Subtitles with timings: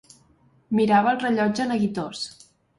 [0.79, 2.27] Mirava el rellotge neguitós